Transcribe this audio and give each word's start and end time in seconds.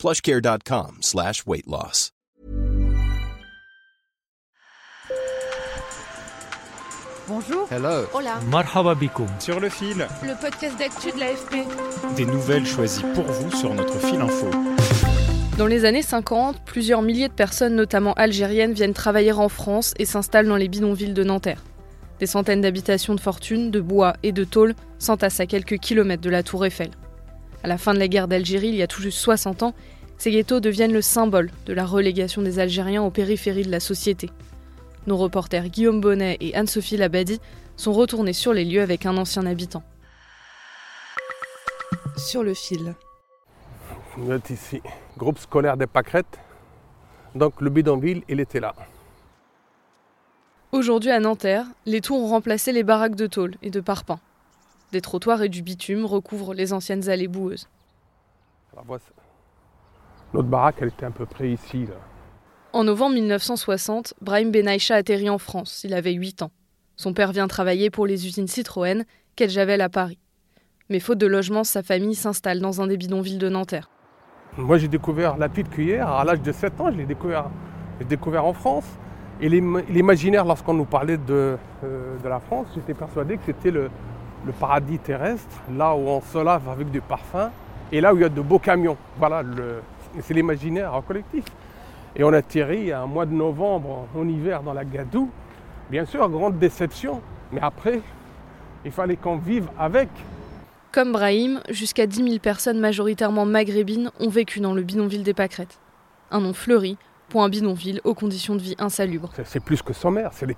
plushcare.com 0.00 0.98
slash 1.02 1.46
weight 1.46 1.66
loss. 1.66 2.10
Bonjour. 7.28 7.68
Hello. 7.70 8.06
Hola. 8.14 8.40
Marhaba. 8.50 8.96
Sur 9.38 9.60
le 9.60 9.68
fil, 9.68 10.08
Le 10.22 10.40
podcast 10.40 10.76
d'actu 10.78 11.12
de 11.12 11.20
l'AFP. 11.20 11.66
des 12.16 12.24
nouvelles 12.24 12.66
choisies 12.66 13.04
pour 13.14 13.24
vous 13.24 13.54
sur 13.54 13.74
notre 13.74 13.98
fil 13.98 14.20
info. 14.20 14.50
Dans 15.58 15.66
les 15.66 15.84
années 15.84 16.02
50, 16.02 16.64
plusieurs 16.64 17.02
milliers 17.02 17.28
de 17.28 17.34
personnes, 17.34 17.76
notamment 17.76 18.14
algériennes, 18.14 18.72
viennent 18.72 18.94
travailler 18.94 19.32
en 19.32 19.50
France 19.50 19.92
et 19.98 20.06
s'installent 20.06 20.48
dans 20.48 20.56
les 20.56 20.68
bidonvilles 20.68 21.12
de 21.12 21.22
Nanterre. 21.24 21.62
Des 22.18 22.26
centaines 22.26 22.62
d'habitations 22.62 23.14
de 23.14 23.20
fortune, 23.20 23.70
de 23.70 23.80
bois 23.80 24.14
et 24.22 24.32
de 24.32 24.44
tôle 24.44 24.74
s'entassent 24.98 25.40
à 25.40 25.46
quelques 25.46 25.78
kilomètres 25.78 26.22
de 26.22 26.30
la 26.30 26.42
Tour 26.42 26.64
Eiffel. 26.64 26.90
À 27.62 27.68
la 27.68 27.78
fin 27.78 27.92
de 27.92 27.98
la 27.98 28.08
guerre 28.08 28.28
d'Algérie, 28.28 28.68
il 28.68 28.74
y 28.74 28.82
a 28.82 28.86
tout 28.86 29.02
juste 29.02 29.18
60 29.18 29.62
ans, 29.62 29.74
ces 30.16 30.30
ghettos 30.30 30.60
deviennent 30.60 30.92
le 30.92 31.02
symbole 31.02 31.50
de 31.66 31.72
la 31.72 31.84
relégation 31.84 32.42
des 32.42 32.58
Algériens 32.58 33.02
aux 33.02 33.10
périphéries 33.10 33.64
de 33.64 33.70
la 33.70 33.80
société. 33.80 34.30
Nos 35.06 35.16
reporters 35.16 35.68
Guillaume 35.68 36.00
Bonnet 36.00 36.36
et 36.40 36.54
Anne-Sophie 36.54 36.96
Labadi 36.96 37.40
sont 37.76 37.92
retournés 37.92 38.32
sur 38.32 38.52
les 38.52 38.64
lieux 38.64 38.82
avec 38.82 39.06
un 39.06 39.16
ancien 39.16 39.46
habitant. 39.46 39.82
Sur 42.16 42.42
le 42.42 42.54
fil. 42.54 42.94
Vous 44.16 44.30
êtes 44.32 44.50
ici, 44.50 44.82
groupe 45.16 45.38
scolaire 45.38 45.76
des 45.76 45.86
Pâquerettes. 45.86 46.38
Donc 47.34 47.60
le 47.60 47.70
bidonville, 47.70 48.22
il 48.28 48.40
était 48.40 48.60
là. 48.60 48.74
Aujourd'hui 50.72 51.10
à 51.10 51.20
Nanterre, 51.20 51.64
les 51.86 52.00
tours 52.00 52.22
ont 52.22 52.28
remplacé 52.28 52.72
les 52.72 52.82
baraques 52.82 53.16
de 53.16 53.26
tôle 53.26 53.54
et 53.62 53.70
de 53.70 53.80
parpaing. 53.80 54.20
Des 54.92 55.00
trottoirs 55.00 55.42
et 55.42 55.48
du 55.48 55.62
bitume 55.62 56.04
recouvrent 56.04 56.54
les 56.54 56.72
anciennes 56.72 57.08
allées 57.08 57.28
boueuses. 57.28 57.68
Notre 60.32 60.48
baraque, 60.48 60.76
elle 60.80 60.88
était 60.88 61.06
à 61.06 61.10
peu 61.10 61.26
près 61.26 61.50
ici. 61.50 61.86
Là. 61.86 61.94
En 62.72 62.84
novembre 62.84 63.14
1960, 63.14 64.14
Brahim 64.20 64.50
Benaïcha 64.50 64.94
atterrit 64.94 65.30
en 65.30 65.38
France. 65.38 65.82
Il 65.84 65.94
avait 65.94 66.12
8 66.12 66.42
ans. 66.42 66.50
Son 66.96 67.12
père 67.12 67.32
vient 67.32 67.48
travailler 67.48 67.90
pour 67.90 68.06
les 68.06 68.26
usines 68.26 68.46
Citroën 68.46 69.04
qu'elle 69.36 69.50
Javel 69.50 69.80
à 69.80 69.88
Paris. 69.88 70.18
Mais 70.88 71.00
faute 71.00 71.18
de 71.18 71.26
logement, 71.26 71.64
sa 71.64 71.82
famille 71.82 72.14
s'installe 72.14 72.60
dans 72.60 72.80
un 72.80 72.86
des 72.86 72.96
bidonvilles 72.96 73.38
de 73.38 73.48
Nanterre. 73.48 73.90
Moi, 74.56 74.78
j'ai 74.78 74.88
découvert 74.88 75.36
la 75.36 75.48
petite 75.48 75.70
cuillère 75.70 76.08
à 76.08 76.24
l'âge 76.24 76.42
de 76.42 76.52
7 76.52 76.80
ans. 76.80 76.90
Je 76.90 76.96
l'ai 76.96 77.06
découvert, 77.06 77.48
découvert 78.08 78.44
en 78.44 78.52
France. 78.52 78.84
Et 79.40 79.48
l'im- 79.48 79.82
l'imaginaire, 79.88 80.44
lorsqu'on 80.44 80.74
nous 80.74 80.84
parlait 80.84 81.16
de, 81.16 81.56
euh, 81.84 82.18
de 82.18 82.28
la 82.28 82.40
France, 82.40 82.66
j'étais 82.74 82.92
persuadé 82.94 83.36
que 83.36 83.42
c'était 83.46 83.70
le, 83.70 83.88
le 84.46 84.52
paradis 84.52 84.98
terrestre, 84.98 85.56
là 85.76 85.94
où 85.94 86.08
on 86.08 86.20
se 86.20 86.38
lave 86.38 86.68
avec 86.68 86.90
du 86.90 87.00
parfum 87.00 87.50
et 87.92 88.00
là 88.00 88.12
où 88.14 88.16
il 88.16 88.22
y 88.22 88.24
a 88.24 88.28
de 88.28 88.40
beaux 88.40 88.58
camions. 88.58 88.96
Voilà, 89.18 89.42
le- 89.42 89.82
c'est 90.22 90.34
l'imaginaire 90.34 90.92
collectif. 91.06 91.44
Et 92.16 92.24
on 92.24 92.32
atterrit 92.32 92.90
à 92.92 93.02
un 93.02 93.06
mois 93.06 93.26
de 93.26 93.32
novembre, 93.32 94.06
en 94.16 94.28
hiver, 94.28 94.62
dans 94.62 94.72
la 94.72 94.84
Gadoue. 94.84 95.30
Bien 95.90 96.04
sûr, 96.04 96.28
grande 96.28 96.58
déception, 96.58 97.20
mais 97.52 97.60
après, 97.62 98.00
il 98.84 98.90
fallait 98.90 99.16
qu'on 99.16 99.36
vive 99.36 99.68
avec. 99.78 100.08
Comme 100.92 101.12
Brahim, 101.12 101.60
jusqu'à 101.68 102.06
10 102.06 102.24
000 102.24 102.38
personnes 102.40 102.80
majoritairement 102.80 103.44
maghrébines 103.46 104.10
ont 104.18 104.28
vécu 104.28 104.58
dans 104.60 104.74
le 104.74 104.82
bidonville 104.82 105.22
des 105.22 105.34
Pâquerettes. 105.34 105.78
Un 106.32 106.40
nom 106.40 106.52
fleuri 106.52 106.96
pour 107.28 107.44
un 107.44 107.48
bidonville 107.48 108.00
aux 108.02 108.14
conditions 108.14 108.56
de 108.56 108.60
vie 108.60 108.74
insalubres. 108.80 109.30
C'est- 109.34 109.46
C'est 109.46 109.60
plus 109.60 109.82
que 109.82 109.92
sommaire. 109.92 110.30
c'est 110.32 110.46
les- 110.46 110.56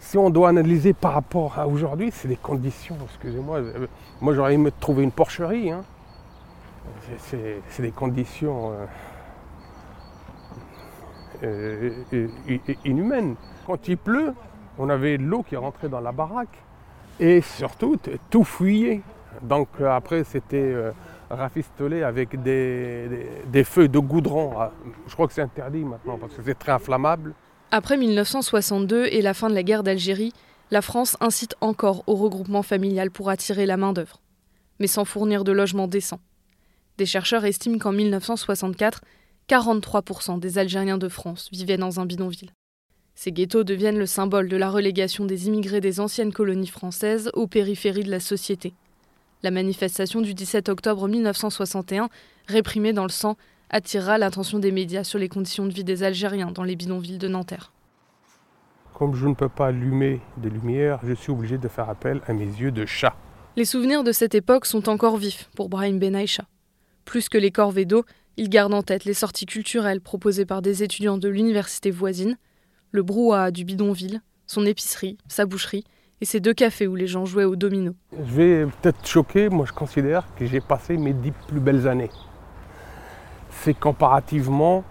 Si 0.00 0.16
on 0.16 0.30
doit 0.30 0.48
analyser 0.48 0.92
par 0.92 1.12
rapport 1.12 1.58
à 1.58 1.66
aujourd'hui, 1.66 2.10
c'est 2.12 2.28
des 2.28 2.36
conditions. 2.36 2.96
Excusez-moi, 3.04 3.60
moi 4.20 4.34
j'aurais 4.34 4.54
aimé 4.54 4.70
trouver 4.80 5.02
une 5.02 5.12
porcherie. 5.12 5.70
hein. 5.70 5.84
C'est- 7.18 7.60
des 7.82 7.90
conditions 7.90 8.72
euh, 8.72 8.86
euh, 11.44 11.90
euh, 12.14 12.58
inhumaines. 12.84 13.34
Quand 13.66 13.86
il 13.88 13.96
pleut, 13.98 14.32
on 14.78 14.88
avait 14.88 15.18
de 15.18 15.22
l'eau 15.24 15.42
qui 15.42 15.56
rentrait 15.56 15.88
dans 15.88 16.00
la 16.00 16.12
baraque 16.12 16.56
et 17.20 17.40
surtout 17.40 17.96
tout 18.30 18.44
fuyait. 18.44 19.02
Donc 19.42 19.68
après 19.80 20.24
c'était 20.24 20.56
euh, 20.74 20.92
rafistolé 21.30 22.02
avec 22.02 22.40
des, 22.42 23.08
des, 23.08 23.26
des 23.46 23.64
feux 23.64 23.88
de 23.88 23.98
goudron. 23.98 24.52
Ah, 24.58 24.72
Je 25.06 25.12
crois 25.14 25.26
que 25.28 25.34
c'est 25.34 25.42
interdit 25.42 25.84
maintenant 25.84 26.16
parce 26.18 26.34
que 26.34 26.42
c'est 26.42 26.58
très 26.58 26.72
inflammable. 26.72 27.34
Après 27.70 27.98
1962 27.98 29.08
et 29.10 29.20
la 29.20 29.34
fin 29.34 29.50
de 29.50 29.54
la 29.54 29.62
guerre 29.62 29.82
d'Algérie, 29.82 30.32
la 30.70 30.80
France 30.80 31.18
incite 31.20 31.54
encore 31.60 32.02
au 32.06 32.14
regroupement 32.14 32.62
familial 32.62 33.10
pour 33.10 33.28
attirer 33.28 33.66
la 33.66 33.76
main-d'œuvre, 33.76 34.22
mais 34.78 34.86
sans 34.86 35.04
fournir 35.04 35.44
de 35.44 35.52
logements 35.52 35.86
décents. 35.86 36.20
Des 36.96 37.04
chercheurs 37.04 37.44
estiment 37.44 37.78
qu'en 37.78 37.92
1964, 37.92 39.02
43% 39.50 40.40
des 40.40 40.56
Algériens 40.56 40.96
de 40.96 41.08
France 41.08 41.50
vivaient 41.52 41.76
dans 41.76 42.00
un 42.00 42.06
bidonville. 42.06 42.52
Ces 43.14 43.32
ghettos 43.32 43.64
deviennent 43.64 43.98
le 43.98 44.06
symbole 44.06 44.48
de 44.48 44.56
la 44.56 44.70
relégation 44.70 45.26
des 45.26 45.48
immigrés 45.48 45.82
des 45.82 46.00
anciennes 46.00 46.32
colonies 46.32 46.68
françaises 46.68 47.30
aux 47.34 47.48
périphéries 47.48 48.04
de 48.04 48.10
la 48.10 48.20
société. 48.20 48.72
La 49.42 49.50
manifestation 49.50 50.22
du 50.22 50.32
17 50.32 50.70
octobre 50.70 51.06
1961, 51.06 52.08
réprimée 52.46 52.94
dans 52.94 53.02
le 53.02 53.10
sang, 53.10 53.36
attirera 53.70 54.18
l'attention 54.18 54.58
des 54.58 54.72
médias 54.72 55.04
sur 55.04 55.18
les 55.18 55.28
conditions 55.28 55.66
de 55.66 55.72
vie 55.72 55.84
des 55.84 56.02
Algériens 56.02 56.50
dans 56.50 56.62
les 56.62 56.76
bidonvilles 56.76 57.18
de 57.18 57.28
Nanterre. 57.28 57.72
Comme 58.94 59.14
je 59.14 59.28
ne 59.28 59.34
peux 59.34 59.48
pas 59.48 59.68
allumer 59.68 60.20
de 60.38 60.48
lumière, 60.48 60.98
je 61.04 61.12
suis 61.12 61.30
obligé 61.30 61.58
de 61.58 61.68
faire 61.68 61.88
appel 61.88 62.20
à 62.26 62.32
mes 62.32 62.46
yeux 62.46 62.72
de 62.72 62.84
chat. 62.84 63.14
Les 63.56 63.64
souvenirs 63.64 64.04
de 64.04 64.12
cette 64.12 64.34
époque 64.34 64.66
sont 64.66 64.88
encore 64.88 65.16
vifs 65.16 65.50
pour 65.56 65.68
Brahim 65.68 65.98
Benaïcha. 65.98 66.44
Plus 67.04 67.28
que 67.28 67.38
les 67.38 67.50
corvées 67.50 67.84
d'eau, 67.84 68.04
il 68.36 68.48
garde 68.48 68.74
en 68.74 68.82
tête 68.82 69.04
les 69.04 69.14
sorties 69.14 69.46
culturelles 69.46 70.00
proposées 70.00 70.46
par 70.46 70.62
des 70.62 70.82
étudiants 70.82 71.18
de 71.18 71.28
l'université 71.28 71.90
voisine, 71.90 72.36
le 72.92 73.02
brouhaha 73.02 73.50
du 73.50 73.64
bidonville, 73.64 74.20
son 74.46 74.64
épicerie, 74.64 75.18
sa 75.28 75.44
boucherie 75.44 75.84
et 76.20 76.24
ses 76.24 76.40
deux 76.40 76.54
cafés 76.54 76.86
où 76.86 76.96
les 76.96 77.06
gens 77.06 77.24
jouaient 77.24 77.44
au 77.44 77.56
domino. 77.56 77.94
Je 78.12 78.34
vais 78.34 78.66
peut-être 78.66 79.06
choquer, 79.06 79.48
moi 79.48 79.66
je 79.66 79.72
considère 79.72 80.26
que 80.36 80.46
j'ai 80.46 80.60
passé 80.60 80.96
mes 80.96 81.12
dix 81.12 81.32
plus 81.46 81.60
belles 81.60 81.86
années. 81.86 82.10
C'est 83.62 83.78
comparativement 83.78 84.84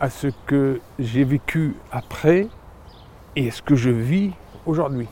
à 0.00 0.10
ce 0.10 0.28
que 0.46 0.80
j'ai 0.98 1.24
vécu 1.24 1.74
après 1.90 2.48
et 3.34 3.50
ce 3.50 3.62
que 3.62 3.74
je 3.74 3.90
vis 3.90 4.30
aujourd'hui. 4.64 5.08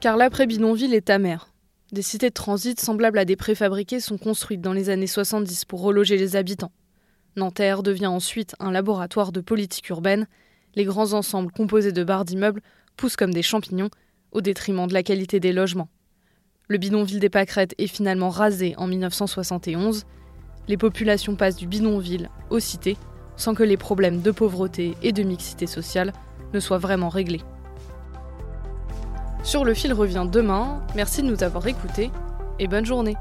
Car 0.00 0.16
l'après-bidonville 0.16 0.94
est 0.94 1.10
amer. 1.10 1.48
Des 1.92 2.02
cités 2.02 2.30
de 2.30 2.34
transit 2.34 2.80
semblables 2.80 3.18
à 3.18 3.24
des 3.24 3.36
préfabriqués 3.36 4.00
sont 4.00 4.18
construites 4.18 4.60
dans 4.60 4.72
les 4.72 4.90
années 4.90 5.06
70 5.06 5.66
pour 5.66 5.82
reloger 5.82 6.16
les 6.16 6.36
habitants. 6.36 6.72
Nanterre 7.36 7.82
devient 7.82 8.06
ensuite 8.06 8.54
un 8.60 8.70
laboratoire 8.70 9.30
de 9.30 9.40
politique 9.40 9.88
urbaine. 9.90 10.26
Les 10.74 10.84
grands 10.84 11.12
ensembles 11.12 11.52
composés 11.52 11.92
de 11.92 12.02
barres 12.02 12.24
d'immeubles 12.24 12.62
poussent 12.96 13.16
comme 13.16 13.34
des 13.34 13.42
champignons 13.42 13.90
au 14.32 14.40
détriment 14.40 14.86
de 14.86 14.94
la 14.94 15.02
qualité 15.02 15.38
des 15.38 15.52
logements. 15.52 15.88
Le 16.68 16.78
bidonville 16.78 17.20
des 17.20 17.30
Pâquerettes 17.30 17.74
est 17.78 17.86
finalement 17.86 18.30
rasé 18.30 18.74
en 18.78 18.86
1971. 18.86 20.04
Les 20.68 20.76
populations 20.76 21.36
passent 21.36 21.56
du 21.56 21.66
bidonville 21.66 22.28
aux 22.50 22.60
cités 22.60 22.96
sans 23.36 23.54
que 23.54 23.62
les 23.62 23.76
problèmes 23.76 24.20
de 24.20 24.30
pauvreté 24.30 24.96
et 25.02 25.12
de 25.12 25.22
mixité 25.22 25.66
sociale 25.66 26.12
ne 26.54 26.60
soient 26.60 26.78
vraiment 26.78 27.08
réglés. 27.08 27.42
Sur 29.42 29.64
le 29.64 29.74
fil 29.74 29.92
revient 29.92 30.26
demain. 30.30 30.82
Merci 30.96 31.22
de 31.22 31.28
nous 31.28 31.44
avoir 31.44 31.66
écoutés 31.66 32.10
et 32.58 32.66
bonne 32.66 32.86
journée. 32.86 33.16